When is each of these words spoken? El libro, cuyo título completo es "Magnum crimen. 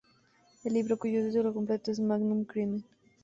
El 0.63 0.73
libro, 0.73 0.97
cuyo 0.97 1.23
título 1.27 1.53
completo 1.53 1.91
es 1.91 1.99
"Magnum 1.99 2.43
crimen. 2.43 2.83